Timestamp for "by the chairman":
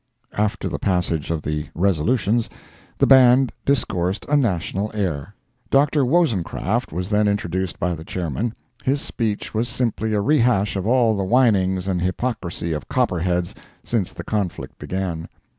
7.79-8.55